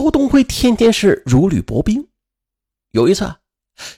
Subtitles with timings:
[0.00, 2.06] 肖东辉天天是如履薄冰。
[2.92, 3.34] 有一次，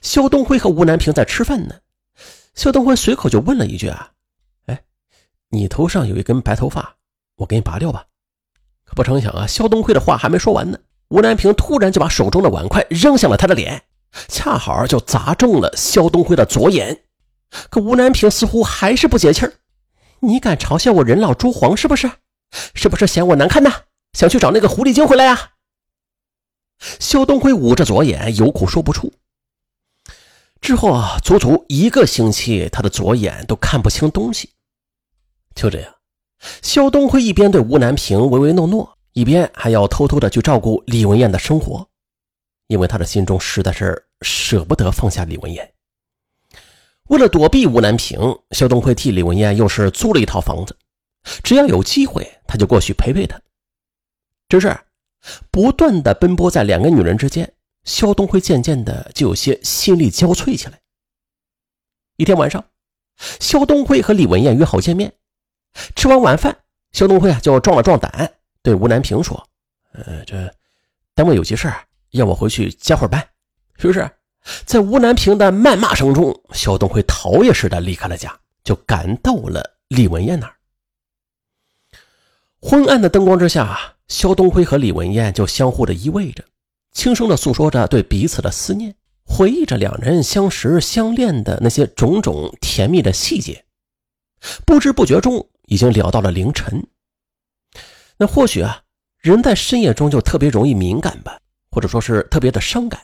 [0.01, 1.75] 肖东辉和吴南平在吃饭呢，
[2.55, 4.13] 肖东辉随口就问了一句：“啊，
[4.65, 4.83] 哎，
[5.51, 6.97] 你头上有一根白头发，
[7.37, 8.07] 我给你拔掉吧。”
[8.83, 10.79] 可不成想啊，肖东辉的话还没说完呢，
[11.11, 13.83] 吴南平突然就把手中的碗筷扔向了他的脸，
[14.27, 17.03] 恰好就砸中了肖东辉的左眼。
[17.69, 19.53] 可吴南平似乎还是不解气儿
[20.21, 22.11] ：“你敢嘲笑我人老珠黄是不是？
[22.75, 23.71] 是不是嫌我难看呐？
[24.15, 25.51] 想去找那个狐狸精回来呀？”
[26.99, 29.13] 肖东辉捂着左眼，有苦说不出。
[30.61, 34.51] 之后啊，足足一个星期，他的左眼都看不清东西。
[35.55, 35.95] 就这样，
[36.63, 41.87] 肖东辉一边对吴南平唯唯诺诺，一边还要偷偷的去照顾李文艳的生活，
[42.67, 45.73] 因为他的心中实在是舍不得放下李文艳。
[47.09, 48.19] 为了躲避吴南平，
[48.53, 50.77] 肖东辉替李文艳又是租了一套房子，
[51.43, 53.41] 只要有机会，他就过去陪陪她。
[54.49, 54.75] 只是。
[55.51, 57.53] 不断的奔波在两个女人之间，
[57.85, 60.81] 肖东辉渐渐的就有些心力交瘁起来。
[62.17, 62.65] 一天晚上，
[63.39, 65.13] 肖东辉和李文艳约好见面。
[65.95, 66.57] 吃完晚饭，
[66.93, 69.47] 肖东辉啊就壮了壮胆，对吴南平说
[69.93, 70.53] ：“呃，这
[71.15, 73.27] 单位有急事儿要我回去加会儿班。”
[73.83, 74.11] 于是，
[74.65, 80.57] 在吴南平的谩骂声中，肖东辉逃也似的离开了家，就赶到了李文艳那儿。
[82.61, 83.97] 昏暗的灯光之下。
[84.11, 86.45] 肖东辉和李文艳就相互的依偎着，
[86.91, 88.93] 轻声的诉说着对彼此的思念，
[89.25, 93.65] 回忆着两人相识相恋的那些种种甜蜜的细节。
[94.67, 96.85] 不知不觉中，已经聊到了凌晨。
[98.19, 98.83] 那或许啊，
[99.21, 101.39] 人在深夜中就特别容易敏感吧，
[101.71, 103.01] 或者说是特别的伤感。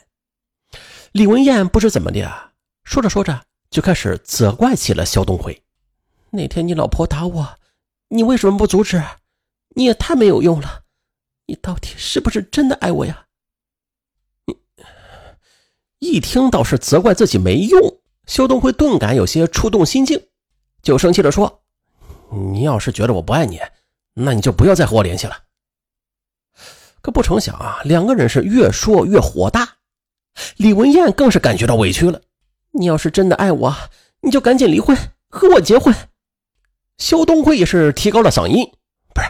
[1.13, 2.51] 李文艳不知怎么的啊，
[2.83, 5.63] 说着说着就开始责怪起了肖东辉
[6.31, 7.57] ：“那天你老婆打我，
[8.09, 9.01] 你为什么不阻止？
[9.69, 10.83] 你也太没有用了。”
[11.47, 13.25] 你到底是不是真的爱我呀？
[14.45, 14.55] 你
[15.99, 20.27] 一听到是责怪自己没用，肖东辉顿感有些触动心境，
[20.81, 21.63] 就生气的说
[22.51, 23.59] ：“你要是觉得我不爱你，
[24.13, 25.45] 那你就不要再和我联系了。”
[27.01, 29.77] 可不成想啊，两个人是越说越火大，
[30.57, 32.21] 李文艳更是感觉到委屈了。
[32.71, 33.73] 你要是真的爱我，
[34.19, 34.97] 你就赶紧离婚，
[35.29, 35.95] 和我结婚。
[36.97, 38.69] 肖东辉也是提高了嗓音
[39.15, 39.27] ：“不是，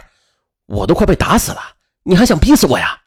[0.66, 1.76] 我都快被打死了。”
[2.08, 3.02] 你还想逼死我呀？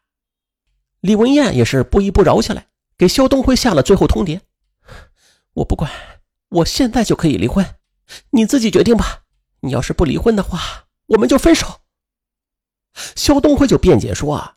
[1.00, 4.40] 李文艳也是不依不饶起来，给肖东辉下了最后通牒
[5.54, 5.90] ：“我不管，
[6.50, 7.66] 我现在就可以离婚，
[8.30, 9.24] 你自己决定吧。
[9.62, 11.80] 你要是不离婚的话，我们就分手。”
[12.94, 14.54] 肖东辉就辩解说：“啊，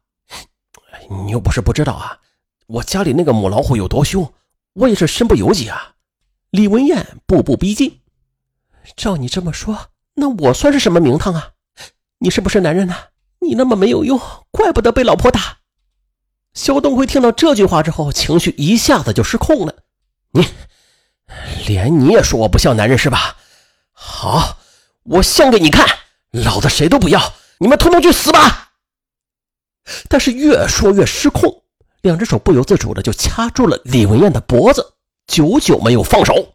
[1.10, 2.20] 你又不是不知道啊，
[2.68, 4.32] 我家里那个母老虎有多凶，
[4.74, 5.96] 我也是身不由己啊。”
[6.52, 8.02] 李文艳步步逼近
[8.96, 11.54] ：“照你这么说，那我算是什么名堂啊？
[12.20, 12.96] 你是不是男人呢？”
[13.48, 14.20] 你那么没有用，
[14.52, 15.60] 怪不得被老婆打。
[16.54, 19.76] 肖东辉听到这句话之后，情绪一下子就失控了。
[20.32, 20.48] 你，
[21.68, 23.38] 连你也说我不像男人是吧？
[23.92, 24.58] 好，
[25.04, 25.86] 我像给你看，
[26.32, 28.72] 老子谁都不要，你们通通去死吧！
[30.10, 31.64] 但是越说越失控，
[32.02, 34.94] 两只手不由自主的就掐住了李文艳的脖子，
[35.28, 36.54] 久久没有放手。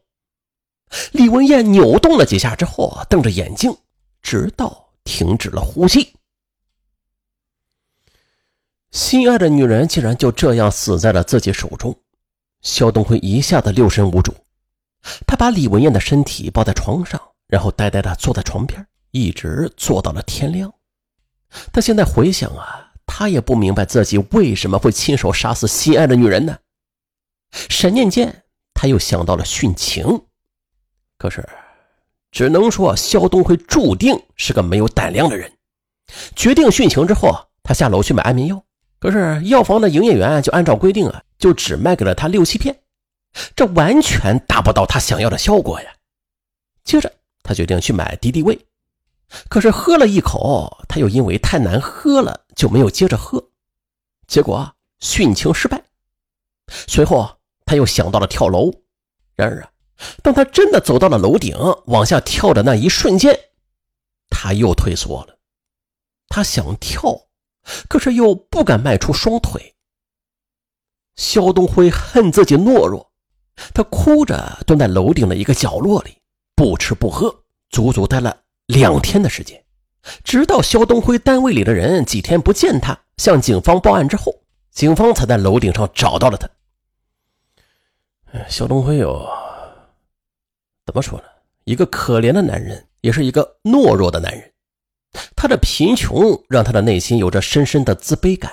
[1.13, 3.77] 李文艳扭动了几下之后，瞪着眼睛，
[4.23, 6.15] 直到停止了呼吸。
[8.91, 11.97] 心爱的女人竟然就这样死在了自己手中，
[12.61, 14.35] 肖东辉一下子六神无主。
[15.27, 20.73] 他把李文艳的身体抱在床上，然后呆呆地坐在床边，一直坐到了天亮。
[21.73, 26.59] 他现在回想啊，他也不明白自己为什么会亲手杀死心爱的女人呢？
[27.53, 28.43] 闪念间，
[28.75, 30.23] 他又想到了殉情。
[31.17, 31.49] 可是，
[32.31, 35.53] 只能说肖东辉注定是个没有胆量的人。
[36.35, 38.65] 决定殉情之后，他下楼去买安眠药。
[39.01, 42.83] 可是药房的营业员就按照规定啊，就只卖给了他六七片，
[43.57, 45.91] 这完全达不到他想要的效果呀。
[46.85, 47.11] 接着
[47.43, 48.59] 他决定去买敌敌畏，
[49.49, 53.43] 可是喝了一口，他又因为太难喝了，就没有接着喝，
[54.27, 54.71] 结果
[55.01, 55.83] 殉情失败。
[56.87, 58.71] 随后他又想到了跳楼，
[59.35, 59.71] 然而啊，
[60.23, 63.35] 当他真的走到了楼顶往下跳的那一瞬间，
[64.29, 65.39] 他又退缩了，
[66.29, 67.19] 他想跳。
[67.89, 69.75] 可是又不敢迈出双腿。
[71.17, 73.13] 肖东辉恨自己懦弱，
[73.75, 76.17] 他哭着蹲在楼顶的一个角落里，
[76.55, 79.63] 不吃不喝，足足待了两天的时间。
[80.25, 84.35] 直到肖东辉单位里的人几天不见他，向警方报案之后，
[84.71, 86.49] 警方才在楼顶上找到了他。
[88.49, 89.29] 肖东辉哟，
[90.87, 91.25] 怎么说呢？
[91.65, 94.51] 一个可怜的男人，也是一个懦弱的男人。
[95.41, 98.53] 他的贫穷让他的内心有着深深的自卑感。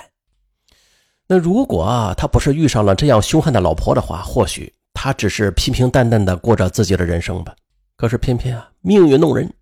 [1.26, 7.54] 那如果啊他不是遇上了这样凶悍的老婆的话，或许他只是平平淡淡的过着自己的人生吧。
[7.94, 9.52] 可是偏偏啊，命运弄人，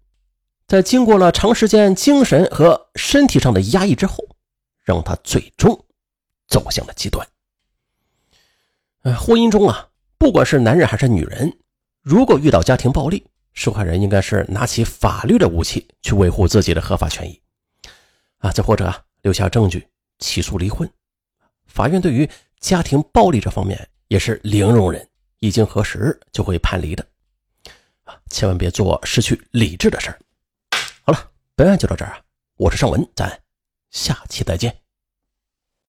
[0.69, 4.25] 在经过了长时间精神和身体上的压抑之后，
[4.85, 5.77] 让他最终
[6.47, 7.27] 走向了极端。
[9.03, 11.53] 呃，婚姻中啊，不管是男人还是女人，
[12.03, 13.27] 如果遇到家庭暴力，
[13.57, 17.41] 受害人应该是拿起法律的武器去维护自己的合法权益，
[18.39, 19.89] 啊，再或者留下证据
[20.19, 20.89] 起诉离婚。
[21.65, 22.29] 法院对于
[22.61, 25.09] 家庭暴力这方面也是零容忍，
[25.41, 27.05] 一经核实就会判离的，
[28.05, 30.21] 啊，千万别做失去理智的事儿。
[31.03, 32.21] 好了，本案就到这儿啊，
[32.59, 33.41] 我是尚文，咱
[33.91, 34.86] 下期再见。